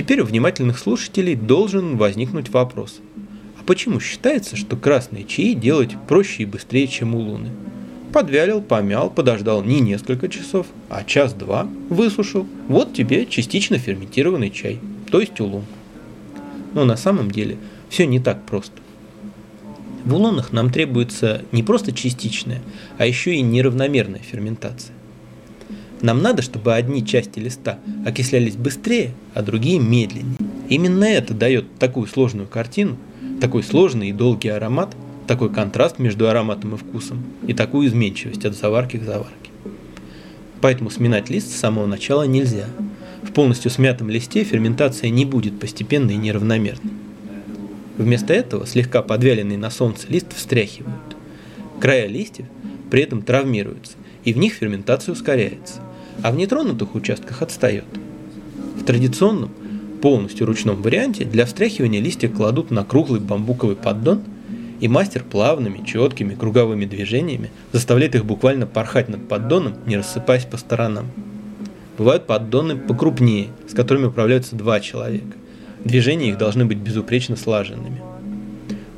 Теперь 0.00 0.22
у 0.22 0.24
внимательных 0.24 0.78
слушателей 0.78 1.34
должен 1.34 1.98
возникнуть 1.98 2.48
вопрос. 2.48 3.00
А 3.58 3.62
почему 3.66 4.00
считается, 4.00 4.56
что 4.56 4.74
красные 4.74 5.24
чаи 5.24 5.52
делать 5.52 5.94
проще 6.08 6.44
и 6.44 6.46
быстрее, 6.46 6.86
чем 6.86 7.14
улуны? 7.14 7.50
Подвялил, 8.10 8.62
помял, 8.62 9.10
подождал 9.10 9.62
не 9.62 9.78
несколько 9.80 10.30
часов, 10.30 10.68
а 10.88 11.04
час-два, 11.04 11.68
высушил. 11.90 12.46
Вот 12.66 12.94
тебе 12.94 13.26
частично 13.26 13.76
ферментированный 13.76 14.48
чай, 14.48 14.80
то 15.10 15.20
есть 15.20 15.38
улун. 15.38 15.66
Но 16.72 16.86
на 16.86 16.96
самом 16.96 17.30
деле 17.30 17.58
все 17.90 18.06
не 18.06 18.20
так 18.20 18.46
просто. 18.46 18.80
В 20.06 20.14
улунах 20.14 20.50
нам 20.50 20.72
требуется 20.72 21.44
не 21.52 21.62
просто 21.62 21.92
частичная, 21.92 22.62
а 22.96 23.04
еще 23.04 23.34
и 23.34 23.42
неравномерная 23.42 24.20
ферментация. 24.20 24.94
Нам 26.02 26.22
надо, 26.22 26.40
чтобы 26.40 26.74
одни 26.74 27.04
части 27.04 27.38
листа 27.38 27.78
окислялись 28.06 28.56
быстрее, 28.56 29.12
а 29.34 29.42
другие 29.42 29.78
медленнее. 29.78 30.36
Именно 30.68 31.04
это 31.04 31.34
дает 31.34 31.78
такую 31.78 32.06
сложную 32.06 32.48
картину, 32.48 32.96
такой 33.40 33.62
сложный 33.62 34.08
и 34.08 34.12
долгий 34.12 34.48
аромат, 34.48 34.94
такой 35.26 35.52
контраст 35.52 35.98
между 35.98 36.28
ароматом 36.28 36.74
и 36.74 36.78
вкусом 36.78 37.22
и 37.46 37.52
такую 37.52 37.88
изменчивость 37.88 38.44
от 38.44 38.56
заварки 38.56 38.96
к 38.96 39.02
заварке. 39.02 39.50
Поэтому 40.60 40.90
сминать 40.90 41.28
лист 41.28 41.50
с 41.50 41.58
самого 41.58 41.86
начала 41.86 42.22
нельзя. 42.22 42.66
В 43.22 43.32
полностью 43.32 43.70
смятом 43.70 44.08
листе 44.08 44.44
ферментация 44.44 45.10
не 45.10 45.24
будет 45.24 45.60
постепенной 45.60 46.14
и 46.14 46.18
неравномерной. 46.18 46.92
Вместо 47.98 48.32
этого 48.32 48.66
слегка 48.66 49.02
подвяленный 49.02 49.58
на 49.58 49.70
солнце 49.70 50.06
лист 50.08 50.34
встряхивают. 50.34 51.16
Края 51.78 52.06
листьев 52.06 52.46
при 52.90 53.02
этом 53.02 53.22
травмируются, 53.22 53.92
и 54.24 54.32
в 54.32 54.38
них 54.38 54.54
ферментация 54.54 55.12
ускоряется 55.12 55.80
а 56.22 56.32
в 56.32 56.36
нетронутых 56.36 56.94
участках 56.94 57.42
отстает. 57.42 57.84
В 58.76 58.84
традиционном, 58.84 59.50
полностью 60.00 60.46
ручном 60.46 60.82
варианте 60.82 61.24
для 61.24 61.46
встряхивания 61.46 62.00
листья 62.00 62.28
кладут 62.28 62.70
на 62.70 62.84
круглый 62.84 63.20
бамбуковый 63.20 63.76
поддон, 63.76 64.22
и 64.80 64.88
мастер 64.88 65.22
плавными, 65.22 65.84
четкими, 65.84 66.34
круговыми 66.34 66.86
движениями 66.86 67.50
заставляет 67.72 68.14
их 68.14 68.24
буквально 68.24 68.66
порхать 68.66 69.08
над 69.08 69.28
поддоном, 69.28 69.74
не 69.86 69.96
рассыпаясь 69.96 70.46
по 70.46 70.56
сторонам. 70.56 71.06
Бывают 71.98 72.26
поддоны 72.26 72.76
покрупнее, 72.76 73.48
с 73.68 73.74
которыми 73.74 74.06
управляются 74.06 74.56
два 74.56 74.80
человека. 74.80 75.36
Движения 75.84 76.30
их 76.30 76.38
должны 76.38 76.64
быть 76.64 76.78
безупречно 76.78 77.36
слаженными. 77.36 78.00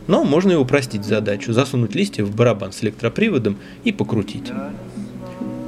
Но 0.06 0.24
можно 0.24 0.52
и 0.52 0.56
упростить 0.56 1.04
задачу, 1.04 1.52
засунуть 1.52 1.94
листья 1.94 2.24
в 2.24 2.34
барабан 2.34 2.72
с 2.72 2.82
электроприводом 2.84 3.56
и 3.82 3.92
покрутить. 3.92 4.52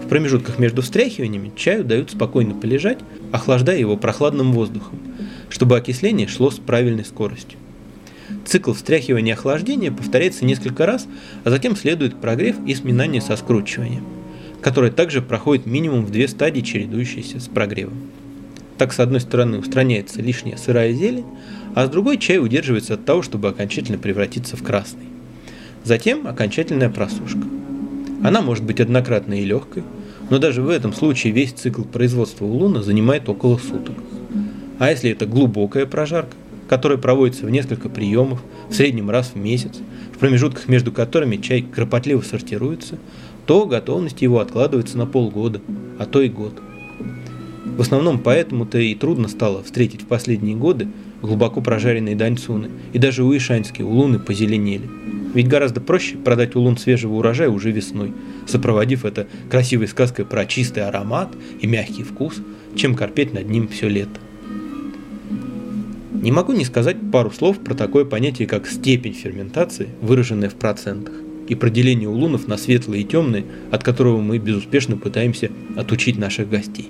В 0.04 0.08
промежутках 0.08 0.58
между 0.58 0.82
встряхиваниями 0.82 1.50
чаю 1.56 1.82
дают 1.82 2.10
спокойно 2.10 2.54
полежать, 2.54 2.98
охлаждая 3.32 3.78
его 3.78 3.96
прохладным 3.96 4.52
воздухом, 4.52 4.98
чтобы 5.48 5.78
окисление 5.78 6.28
шло 6.28 6.50
с 6.50 6.58
правильной 6.58 7.06
скоростью. 7.06 7.58
Цикл 8.44 8.74
встряхивания 8.74 9.32
и 9.32 9.36
охлаждения 9.36 9.90
повторяется 9.90 10.44
несколько 10.44 10.84
раз, 10.84 11.06
а 11.44 11.50
затем 11.50 11.74
следует 11.74 12.20
прогрев 12.20 12.56
и 12.66 12.74
сминание 12.74 13.22
со 13.22 13.34
скручиванием, 13.36 14.04
которое 14.60 14.92
также 14.92 15.22
проходит 15.22 15.64
минимум 15.64 16.04
в 16.04 16.12
две 16.12 16.28
стадии, 16.28 16.60
чередующиеся 16.60 17.40
с 17.40 17.48
прогревом. 17.48 18.10
Так, 18.76 18.92
с 18.92 19.00
одной 19.00 19.20
стороны, 19.20 19.58
устраняется 19.58 20.20
лишняя 20.20 20.58
сырая 20.58 20.92
зелень, 20.92 21.24
а 21.74 21.86
с 21.86 21.88
другой 21.88 22.18
чай 22.18 22.38
удерживается 22.38 22.94
от 22.94 23.06
того, 23.06 23.22
чтобы 23.22 23.48
окончательно 23.48 23.96
превратиться 23.96 24.56
в 24.56 24.62
красный. 24.62 25.06
Затем 25.82 26.26
окончательная 26.26 26.90
просушка. 26.90 27.40
Она 28.24 28.40
может 28.40 28.64
быть 28.64 28.80
однократной 28.80 29.42
и 29.42 29.44
легкой, 29.44 29.82
но 30.30 30.38
даже 30.38 30.62
в 30.62 30.70
этом 30.70 30.94
случае 30.94 31.34
весь 31.34 31.52
цикл 31.52 31.82
производства 31.82 32.46
улуна 32.46 32.82
занимает 32.82 33.28
около 33.28 33.58
суток. 33.58 33.96
А 34.78 34.90
если 34.90 35.10
это 35.10 35.26
глубокая 35.26 35.84
прожарка, 35.84 36.34
которая 36.66 36.96
проводится 36.96 37.44
в 37.44 37.50
несколько 37.50 37.90
приемов, 37.90 38.42
в 38.70 38.74
среднем 38.74 39.10
раз 39.10 39.32
в 39.34 39.36
месяц, 39.36 39.78
в 40.14 40.18
промежутках 40.18 40.68
между 40.68 40.90
которыми 40.90 41.36
чай 41.36 41.60
кропотливо 41.60 42.22
сортируется, 42.22 42.96
то 43.44 43.66
готовность 43.66 44.22
его 44.22 44.40
откладывается 44.40 44.96
на 44.96 45.04
полгода, 45.04 45.60
а 45.98 46.06
то 46.06 46.22
и 46.22 46.30
год. 46.30 46.54
В 47.76 47.80
основном 47.80 48.18
поэтому-то 48.18 48.78
и 48.78 48.94
трудно 48.94 49.28
стало 49.28 49.62
встретить 49.62 50.02
в 50.02 50.06
последние 50.06 50.56
годы 50.56 50.88
глубоко 51.22 51.60
прожаренные 51.60 52.16
даньцуны, 52.16 52.70
и 52.92 52.98
даже 52.98 53.24
уишанские 53.24 53.86
улуны 53.86 54.18
позеленели– 54.18 54.88
ведь 55.34 55.48
гораздо 55.48 55.80
проще 55.80 56.16
продать 56.16 56.54
улун 56.54 56.78
свежего 56.78 57.14
урожая 57.14 57.50
уже 57.50 57.72
весной, 57.72 58.12
сопроводив 58.46 59.04
это 59.04 59.26
красивой 59.50 59.88
сказкой 59.88 60.24
про 60.24 60.46
чистый 60.46 60.84
аромат 60.84 61.28
и 61.60 61.66
мягкий 61.66 62.04
вкус, 62.04 62.40
чем 62.76 62.94
корпеть 62.94 63.34
над 63.34 63.50
ним 63.50 63.66
все 63.66 63.88
лето. 63.88 64.20
Не 66.12 66.30
могу 66.30 66.52
не 66.52 66.64
сказать 66.64 66.96
пару 67.10 67.32
слов 67.32 67.58
про 67.58 67.74
такое 67.74 68.04
понятие, 68.04 68.46
как 68.46 68.68
степень 68.68 69.12
ферментации, 69.12 69.88
выраженная 70.00 70.48
в 70.48 70.54
процентах. 70.54 71.14
и 71.46 71.54
про 71.54 71.68
деление 71.68 72.08
улунов 72.08 72.48
на 72.48 72.56
светлые 72.56 73.02
и 73.02 73.06
темные, 73.06 73.44
от 73.70 73.84
которого 73.84 74.18
мы 74.22 74.38
безуспешно 74.38 74.96
пытаемся 74.96 75.50
отучить 75.76 76.16
наших 76.16 76.48
гостей. 76.48 76.88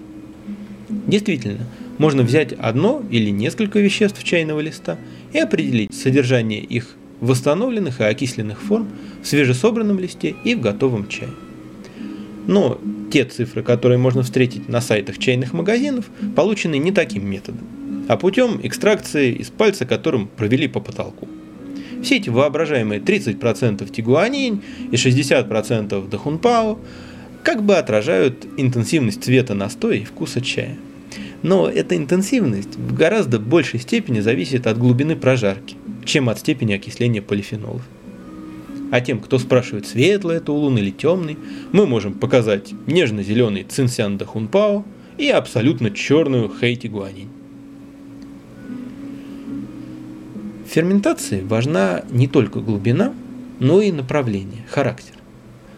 Действительно, 1.06 1.66
можно 1.98 2.22
взять 2.22 2.52
одно 2.52 3.02
или 3.10 3.30
несколько 3.30 3.78
веществ 3.78 4.22
чайного 4.24 4.60
листа 4.60 4.98
и 5.32 5.38
определить 5.38 5.94
содержание 5.94 6.60
их 6.60 6.96
восстановленных 7.20 8.00
и 8.00 8.04
окисленных 8.04 8.60
форм 8.60 8.88
в 9.22 9.26
свежесобранном 9.26 9.98
листе 9.98 10.34
и 10.44 10.54
в 10.54 10.60
готовом 10.60 11.08
чае. 11.08 11.30
Но 12.46 12.80
те 13.10 13.24
цифры, 13.24 13.62
которые 13.62 13.98
можно 13.98 14.22
встретить 14.22 14.68
на 14.68 14.80
сайтах 14.80 15.18
чайных 15.18 15.52
магазинов, 15.52 16.06
получены 16.36 16.76
не 16.78 16.92
таким 16.92 17.28
методом, 17.28 17.66
а 18.08 18.16
путем 18.16 18.60
экстракции 18.62 19.32
из 19.32 19.50
пальца, 19.50 19.86
которым 19.86 20.28
провели 20.28 20.68
по 20.68 20.80
потолку. 20.80 21.28
Все 22.02 22.16
эти 22.16 22.28
воображаемые 22.28 23.00
30% 23.00 23.90
тигуанинь 23.90 24.62
и 24.90 24.96
60% 24.96 26.08
дахунпао 26.08 26.78
как 27.44 27.62
бы 27.62 27.76
отражают 27.76 28.46
интенсивность 28.56 29.22
цвета 29.22 29.54
настоя 29.54 29.98
и 29.98 30.04
вкуса 30.04 30.40
чая. 30.40 30.76
Но 31.42 31.68
эта 31.68 31.94
интенсивность 31.94 32.76
в 32.76 32.94
гораздо 32.94 33.38
большей 33.38 33.78
степени 33.78 34.20
зависит 34.20 34.66
от 34.66 34.78
глубины 34.78 35.14
прожарки, 35.14 35.76
чем 36.06 36.30
от 36.30 36.38
степени 36.38 36.72
окисления 36.72 37.20
полифенолов. 37.20 37.82
А 38.90 39.00
тем, 39.02 39.20
кто 39.20 39.38
спрашивает, 39.38 39.86
светлый 39.86 40.38
это 40.38 40.52
улун 40.52 40.78
или 40.78 40.90
темный, 40.90 41.36
мы 41.70 41.86
можем 41.86 42.14
показать 42.14 42.72
нежно-зеленый 42.86 43.64
цинсян 43.64 44.16
да 44.16 44.24
хунпао 44.24 44.84
и 45.18 45.28
абсолютно 45.28 45.90
черную 45.90 46.50
хейти 46.60 46.86
гуанинь. 46.86 47.28
Ферментации 50.66 51.42
важна 51.42 52.04
не 52.10 52.26
только 52.26 52.60
глубина, 52.60 53.12
но 53.60 53.82
и 53.82 53.92
направление, 53.92 54.64
характер. 54.68 55.14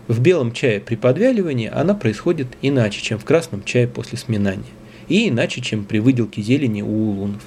В 0.08 0.20
белом 0.20 0.52
чае 0.52 0.80
при 0.80 0.94
подвяливании 0.94 1.70
она 1.72 1.94
происходит 1.94 2.48
иначе, 2.62 3.02
чем 3.02 3.18
в 3.18 3.25
красном 3.25 3.64
чае 3.64 3.88
после 3.88 4.16
сминания 4.18 4.64
и 5.08 5.28
иначе, 5.28 5.60
чем 5.60 5.84
при 5.84 5.98
выделке 5.98 6.42
зелени 6.42 6.82
у 6.82 7.10
улунов. 7.10 7.42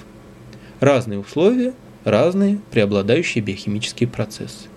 Разные 0.80 1.20
условия, 1.20 1.74
разные 2.04 2.60
преобладающие 2.72 3.44
биохимические 3.44 4.08
процессы. 4.08 4.68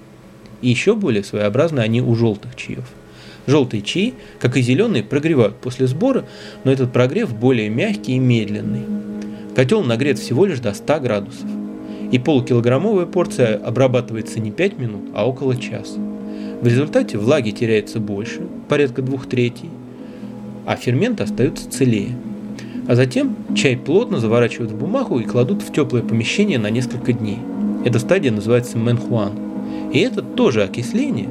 И 0.61 0.69
еще 0.69 0.95
более 0.95 1.25
своеобразны 1.25 1.81
они 1.81 2.01
у 2.01 2.15
желтых 2.15 2.57
чаев. 2.57 2.89
Желтые 3.47 3.83
чаи, 3.83 4.15
как 4.39 4.57
и 4.57 4.63
зеленые, 4.63 5.03
прогревают 5.03 5.57
после 5.57 5.89
сбора, 5.89 6.25
но 6.63 6.73
этот 6.73 6.93
прогрев 6.93 7.35
более 7.35 7.69
мягкий 7.69 8.15
и 8.15 8.21
медленный. 8.21 8.83
Котел 9.57 9.83
нагрет 9.83 10.19
всего 10.19 10.47
лишь 10.47 10.61
до 10.61 10.73
100 10.73 11.01
градусов. 11.01 11.51
И 12.13 12.19
полукилограммовая 12.19 13.07
порция 13.07 13.57
обрабатывается 13.57 14.39
не 14.39 14.53
5 14.53 14.79
минут, 14.79 15.11
а 15.15 15.27
около 15.27 15.57
часа. 15.57 15.99
В 16.63 16.67
результате 16.67 17.19
влаги 17.19 17.51
теряется 17.51 18.01
больше, 18.01 18.41
порядка 18.69 19.03
двух 19.03 19.27
третей, 19.27 19.69
а 20.65 20.77
ферменты 20.77 21.25
остаются 21.25 21.71
целее– 21.71 22.17
а 22.89 22.97
затем 22.97 23.37
чай 23.55 23.77
плотно 23.77 24.19
заворачивают 24.19 24.73
в 24.73 24.77
бумагу 24.77 25.19
и 25.21 25.25
кладут 25.25 25.63
в 25.63 25.73
теплое 25.73 26.03
помещение 26.03 26.59
на 26.59 26.69
несколько 26.69 27.13
дней. 27.13 27.39
Эта 27.85 27.99
стадия 27.99 28.33
называется 28.33 28.79
мэнхуан. 28.79 29.33
И 29.93 29.99
это 30.01 30.23
тоже 30.23 30.65
окисление, 30.65 31.29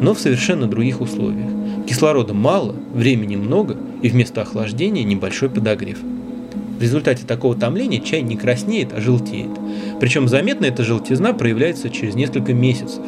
но 0.00 0.14
в 0.14 0.20
совершенно 0.20 0.66
других 0.66 1.00
условиях. 1.00 1.50
Кислорода 1.86 2.32
мало, 2.32 2.74
времени 2.92 3.36
много 3.36 3.76
и 4.02 4.08
вместо 4.08 4.42
охлаждения 4.42 5.02
небольшой 5.04 5.50
подогрев. 5.50 5.98
В 6.78 6.82
результате 6.82 7.24
такого 7.26 7.54
томления 7.54 8.00
чай 8.00 8.22
не 8.22 8.36
краснеет, 8.36 8.92
а 8.92 9.00
желтеет. 9.00 9.50
Причем 10.00 10.28
заметно 10.28 10.66
эта 10.66 10.82
желтизна 10.84 11.32
проявляется 11.32 11.88
через 11.88 12.14
несколько 12.14 12.52
месяцев. 12.52 13.02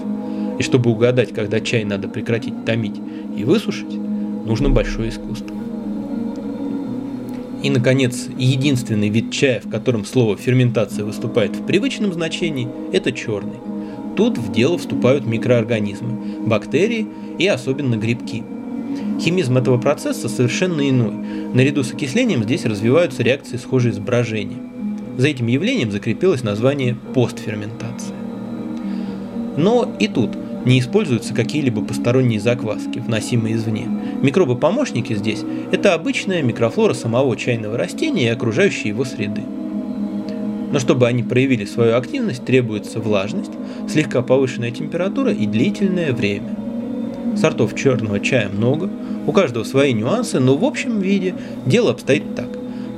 И 0.59 0.63
чтобы 0.63 0.91
угадать, 0.91 1.33
когда 1.33 1.61
чай 1.61 1.85
надо 1.85 2.09
прекратить 2.09 2.65
томить 2.65 3.01
и 3.37 3.45
высушить, 3.45 3.95
нужно 4.47 4.71
большое 4.71 5.11
искусство. 5.11 5.55
И, 7.63 7.71
наконец, 7.71 8.29
единственный 8.39 9.09
вид 9.09 9.33
чая, 9.33 9.61
в 9.61 9.69
котором 9.69 10.05
слово 10.05 10.37
«ферментация» 10.37 11.05
выступает 11.05 11.57
в 11.57 11.67
привычном 11.67 12.13
значении, 12.13 12.69
это 12.93 13.13
черный. 13.13 13.59
Тут 14.17 14.39
в 14.39 14.53
дело 14.53 14.79
вступают 14.79 15.27
микроорганизмы, 15.27 16.47
бактерии 16.47 17.07
и 17.39 17.47
особенно 17.47 17.97
грибки. 17.97 18.45
Химизм 19.21 19.59
этого 19.59 19.79
процесса 19.79 20.29
совершенно 20.29 20.89
иной. 20.89 21.13
Наряду 21.53 21.83
с 21.83 21.93
окислением 21.93 22.45
здесь 22.45 22.65
развиваются 22.65 23.23
реакции, 23.23 23.57
схожие 23.57 23.93
с 23.93 23.99
брожением. 23.99 25.17
За 25.19 25.29
этим 25.29 25.49
явлением 25.49 25.91
закрепилось 25.91 26.43
название 26.43 26.97
постферментация. 27.15 28.17
Но 29.57 29.91
и 29.99 30.09
тут– 30.09 30.31
не 30.67 30.81
используются 30.81 31.33
какие-либо 31.33 31.81
посторонние 31.81 32.41
закваски, 32.41 32.99
вносимые 32.99 33.55
извне. 33.55 33.89
Микробы-помощники 34.21 35.15
здесь– 35.15 35.45
это 35.73 35.95
обычная 35.95 36.43
микрофлора 36.43 36.93
самого 36.93 37.37
чайного 37.37 37.79
растения 37.79 38.25
и 38.25 38.31
окружающей 38.31 38.89
его 38.89 39.05
среды. 39.05 39.43
Но 40.73 40.81
чтобы 40.81 41.07
они 41.07 41.23
проявили 41.23 41.65
свою 41.65 41.97
активность, 41.97 42.45
требуется 42.45 42.99
влажность, 42.99 43.53
слегка 43.89 44.23
повышенная 44.23 44.73
температура 44.73 45.33
и 45.33 45.47
длительное 45.47 46.13
время. 46.13 46.57
Сортов 47.37 47.77
черного 47.77 48.19
чая 48.19 48.49
много, 48.49 48.91
у 49.27 49.31
каждого 49.33 49.63
свои 49.63 49.93
нюансы, 49.93 50.41
но 50.41 50.57
в 50.57 50.65
общем 50.65 50.99
виде 50.99 51.37
дело 51.65 51.93
обстоит 51.93 52.35
так. 52.35 52.49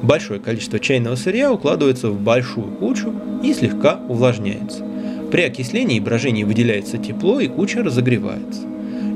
Большое 0.02 0.40
количество 0.40 0.78
чайного 0.78 1.16
сырья 1.16 1.52
укладывается 1.52 2.08
в 2.08 2.18
большую 2.18 2.68
кучу 2.68 3.12
и 3.42 3.52
слегка 3.52 4.00
увлажняется. 4.08 4.87
При 5.30 5.42
окислении 5.42 5.98
и 5.98 6.00
брожении 6.00 6.44
выделяется 6.44 6.96
тепло 6.96 7.38
и 7.38 7.48
куча 7.48 7.82
разогревается. 7.82 8.62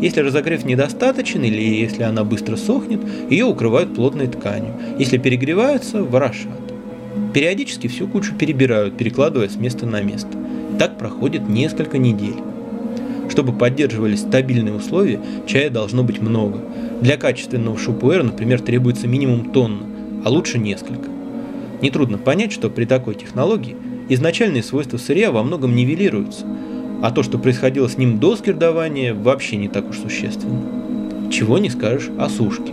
Если 0.03 0.20
разогрев 0.20 0.64
недостаточен 0.64 1.42
или 1.42 1.62
если 1.62 2.03
она 2.03 2.25
быстро 2.25 2.57
сохнет, 2.57 3.01
ее 3.31 3.46
укрывают 3.46 3.94
плотной 3.94 4.27
тканью. 4.27 4.75
Если 4.98 5.16
перегревается, 5.16 6.03
ворошат. 6.03 6.51
Периодически 7.33 7.87
всю 7.87 8.09
кучу 8.09 8.35
перебирают, 8.35 8.96
перекладывая 8.96 9.48
с 9.48 9.57
места 9.57 9.87
на 9.87 10.03
место. 10.03 10.31
Так 10.79 10.98
проходит 10.98 11.48
несколько 11.48 11.96
недель. 11.98 12.37
Чтобы 13.31 13.53
поддерживались 13.55 14.20
стабильные 14.20 14.75
условия, 14.75 15.20
чая 15.46 15.70
должно 15.70 16.03
быть 16.03 16.20
много. 16.20 16.61
Для 17.01 17.16
качественного 17.16 17.79
шупуэра, 17.79 18.22
например, 18.22 18.61
требуется 18.61 19.07
минимум 19.07 19.53
тонна, 19.53 19.87
а 20.25 20.29
лучше 20.29 20.59
несколько. 20.59 21.09
Нетрудно 21.81 22.18
понять, 22.18 22.53
что 22.53 22.68
при 22.68 22.85
такой 22.85 23.14
технологии 23.14 23.77
изначальные 24.14 24.62
свойства 24.62 24.98
сырья 24.98 25.31
во 25.31 25.42
многом 25.42 25.75
нивелируются, 25.75 26.44
а 27.03 27.11
то, 27.11 27.22
что 27.22 27.38
происходило 27.38 27.88
с 27.88 27.98
ним 27.98 28.18
до 28.18 28.37
скирдования, 28.37 29.14
вообще 29.14 29.57
не 29.57 29.68
так 29.68 29.88
уж 29.90 29.98
существенно. 29.98 31.31
Чего 31.31 31.59
не 31.59 31.70
скажешь 31.70 32.11
о 32.18 32.29
сушке. 32.29 32.72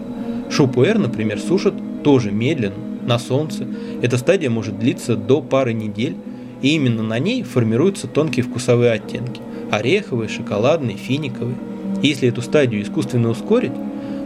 Шупуэр, 0.49 0.97
например, 0.99 1.39
сушат 1.39 1.73
тоже 2.03 2.31
медленно, 2.31 2.75
на 3.05 3.17
солнце. 3.17 3.65
Эта 4.01 4.17
стадия 4.17 4.49
может 4.49 4.77
длиться 4.77 5.15
до 5.15 5.41
пары 5.41 5.73
недель, 5.73 6.15
и 6.61 6.75
именно 6.75 7.03
на 7.03 7.17
ней 7.19 7.43
формируются 7.43 8.07
тонкие 8.07 8.43
вкусовые 8.43 8.91
оттенки– 8.91 9.41
ореховые, 9.71 10.29
шоколадные, 10.29 10.97
финиковые. 10.97 11.55
Если 12.01 12.29
эту 12.29 12.41
стадию 12.41 12.81
искусственно 12.81 13.29
ускорить, 13.29 13.71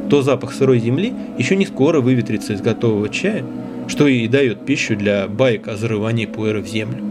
то 0.10 0.21
запах 0.21 0.54
сырой 0.54 0.80
земли 0.80 1.13
еще 1.38 1.56
не 1.56 1.65
скоро 1.65 2.02
выветрится 2.02 2.54
из 2.54 2.62
готового 2.62 3.10
чая, 3.10 3.43
что 3.88 4.08
и 4.08 4.28
дает 4.28 4.65
пищу 4.65 4.96
для 4.96 5.28
байк 5.28 5.67
о 5.67 5.76
зарывании 5.76 6.26
пуэра 6.26 6.62
в 6.62 6.67
землю. 6.67 7.04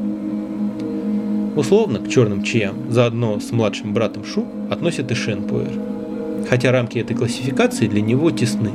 Условно 1.56 1.98
к 1.98 2.08
черным 2.08 2.42
чаям 2.42 2.90
заодно 2.90 3.38
с 3.38 3.52
младшим 3.52 3.92
братом 3.92 4.24
Шу 4.24 4.46
относят 4.70 5.10
и 5.10 5.14
шенпуэр, 5.14 5.72
хотя 6.48 6.72
рамки 6.72 6.98
этой 6.98 7.14
классификации 7.14 7.86
для 7.86 8.00
него 8.00 8.30
тесны. 8.30 8.70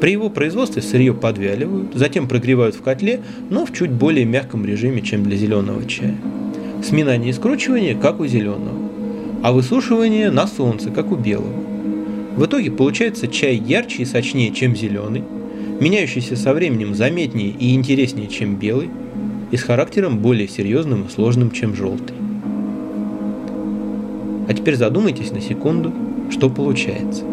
При 0.00 0.12
его 0.12 0.30
производстве 0.30 0.82
сырье 0.82 1.14
подвяливают, 1.14 1.94
затем 1.94 2.28
прогревают 2.28 2.74
в 2.74 2.82
котле, 2.82 3.20
но 3.48 3.66
в 3.66 3.72
чуть 3.72 3.90
более 3.90 4.24
мягком 4.24 4.64
режиме, 4.64 5.02
чем 5.02 5.24
для 5.24 5.36
зеленого 5.36 5.86
чая. 5.86 6.16
Сминание 6.82 7.30
и 7.30 7.34
скручивание, 7.34 7.94
как 7.94 8.20
у 8.20 8.26
зеленого, 8.26 8.78
а 9.42 9.52
высушивание 9.52 10.30
на 10.30 10.46
солнце, 10.46 10.90
как 10.90 11.12
у 11.12 11.16
белого. 11.16 11.52
В 12.36 12.44
итоге 12.44 12.70
получается 12.70 13.26
чай 13.26 13.56
ярче 13.56 14.02
и 14.02 14.06
сочнее, 14.06 14.52
чем 14.52 14.74
зеленый, 14.74 15.22
меняющийся 15.80 16.36
со 16.36 16.52
временем 16.52 16.94
заметнее 16.94 17.50
и 17.50 17.74
интереснее, 17.74 18.28
чем 18.28 18.56
белый, 18.56 18.90
и 19.50 19.56
с 19.56 19.62
характером 19.62 20.18
более 20.18 20.46
серьезным 20.46 21.04
и 21.04 21.10
сложным, 21.10 21.50
чем 21.50 21.74
желтый. 21.74 22.14
А 24.46 24.54
теперь 24.54 24.76
задумайтесь 24.76 25.32
на 25.32 25.40
секунду, 25.40 25.92
что 26.30 26.50
получается. 26.50 27.24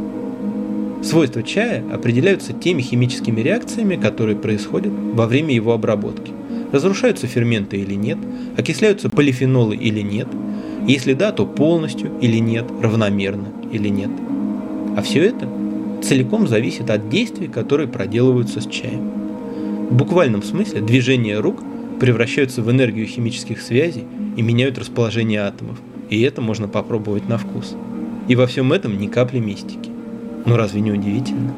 Свойства 1.03 1.43
чая 1.43 1.83
определяются 1.91 2.53
теми 2.53 2.81
химическими 2.81 3.41
реакциями, 3.41 3.95
которые 3.95 4.35
происходят 4.35 4.91
во 5.13 5.27
время 5.27 5.53
его 5.53 5.73
обработки. 5.73 6.31
Разрушаются 6.71 7.27
ферменты 7.27 7.77
или 7.77 7.93
нет, 7.93 8.17
окисляются 8.57 9.09
полифенолы 9.09 9.75
или 9.75 10.01
нет, 10.01 10.27
если 10.87 11.13
да, 11.13 11.31
то 11.31 11.45
полностью 11.45 12.11
или 12.21 12.37
нет, 12.37 12.65
равномерно 12.81 13.47
или 13.71 13.89
нет. 13.89 14.09
А 14.95 15.01
все 15.01 15.21
это 15.23 15.47
целиком 16.03 16.47
зависит 16.47 16.89
от 16.89 17.09
действий, 17.09 17.47
которые 17.47 17.87
проделываются 17.87 18.61
с 18.61 18.67
чаем. 18.67 19.11
В 19.89 19.93
буквальном 19.93 20.43
смысле 20.43 20.81
движения 20.81 21.39
рук 21.39 21.63
превращаются 21.99 22.61
в 22.61 22.69
энергию 22.69 23.07
химических 23.07 23.61
связей 23.61 24.03
и 24.35 24.41
меняют 24.41 24.77
расположение 24.77 25.41
атомов, 25.41 25.77
и 26.09 26.21
это 26.21 26.41
можно 26.41 26.67
попробовать 26.67 27.27
на 27.27 27.37
вкус. 27.37 27.75
И 28.27 28.35
во 28.35 28.47
всем 28.47 28.73
этом 28.73 28.97
ни 28.97 29.07
капли 29.07 29.39
мистики. 29.39 29.89
Ну 30.45 30.55
разве 30.55 30.81
не 30.81 30.91
удивительно? 30.91 31.53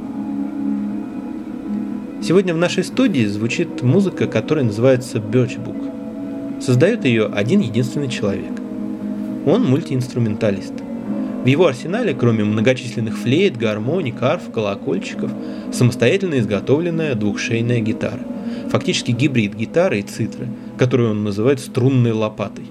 Сегодня 2.21 2.53
в 2.53 2.57
нашей 2.57 2.83
студии 2.83 3.25
звучит 3.25 3.81
музыка, 3.81 4.27
которая 4.27 4.65
называется 4.65 5.19
Birchbook. 5.19 6.61
Создает 6.61 7.05
ее 7.05 7.25
один 7.25 7.61
единственный 7.61 8.09
человек. 8.09 8.51
Он 9.45 9.63
мультиинструменталист. 9.63 10.73
В 11.43 11.45
его 11.45 11.67
арсенале, 11.67 12.13
кроме 12.13 12.43
многочисленных 12.43 13.17
флейт, 13.17 13.55
гармоник, 13.55 14.21
арф, 14.21 14.51
колокольчиков, 14.51 15.31
самостоятельно 15.71 16.39
изготовленная 16.39 17.15
двухшейная 17.15 17.79
гитара. 17.79 18.19
Фактически 18.69 19.11
гибрид 19.11 19.55
гитары 19.55 19.99
и 19.99 20.03
цитры, 20.03 20.47
которую 20.77 21.11
он 21.11 21.23
называет 21.23 21.61
струнной 21.61 22.11
лопатой. 22.11 22.65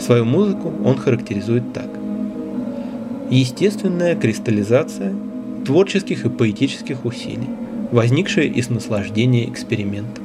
Свою 0.00 0.24
музыку 0.24 0.72
он 0.84 0.96
характеризует 0.96 1.72
так. 1.74 1.88
Естественная 3.30 4.16
кристаллизация 4.16 5.14
творческих 5.66 6.24
и 6.24 6.30
поэтических 6.30 7.04
усилий– 7.04 7.50
возникшее 7.92 8.48
из 8.48 8.70
наслаждения 8.70 9.48
экспериментом. 9.50 10.24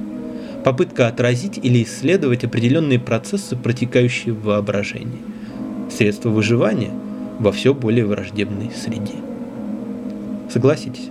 Попытка 0.64 1.08
отразить 1.08 1.60
или 1.62 1.84
исследовать 1.84 2.44
определенные 2.44 3.00
процессы, 3.00 3.56
протекающие 3.56 4.34
в 4.34 4.44
воображении. 4.44 5.20
Средство 5.90 6.30
выживания 6.30 6.92
во 7.42 7.52
все 7.52 7.74
более 7.74 8.06
враждебной 8.06 8.72
среде. 8.72 9.16
Согласитесь, 10.50 11.10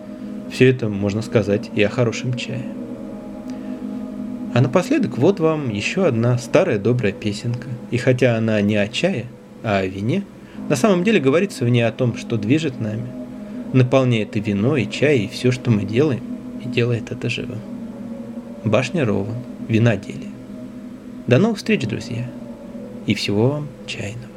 все 0.50 0.70
это 0.70 0.88
можно 0.88 1.22
сказать 1.22 1.70
и 1.74 1.82
о 1.82 1.90
хорошем 1.90 2.34
чае. 2.34 2.64
А 4.54 4.60
напоследок 4.60 5.18
вот 5.18 5.40
вам 5.40 5.70
еще 5.70 6.06
одна 6.06 6.38
старая 6.38 6.78
добрая 6.78 7.12
песенка. 7.12 7.68
И 7.90 7.98
хотя 7.98 8.36
она 8.36 8.60
не 8.60 8.76
о 8.76 8.88
чае, 8.88 9.26
а 9.62 9.78
о 9.78 9.86
вине, 9.86 10.24
на 10.68 10.76
самом 10.76 11.04
деле 11.04 11.20
говорится 11.20 11.64
в 11.64 11.68
ней 11.68 11.82
о 11.82 11.92
том, 11.92 12.16
что 12.16 12.36
движет 12.36 12.80
нами, 12.80 13.06
наполняет 13.72 14.36
и 14.36 14.40
вино, 14.40 14.76
и 14.76 14.90
чай, 14.90 15.18
и 15.18 15.28
все, 15.28 15.52
что 15.52 15.70
мы 15.70 15.84
делаем– 15.84 16.22
и 16.64 16.68
делает 16.68 17.10
это 17.10 17.28
живым. 17.28 17.60
Башня 18.64 19.04
Рован, 19.04 19.36
виноделие. 19.68 20.30
До 21.26 21.38
новых 21.38 21.58
встреч, 21.58 21.86
друзья, 21.86 22.28
и 23.06 23.14
всего 23.14 23.50
вам 23.50 23.68
чайного. 23.86 24.29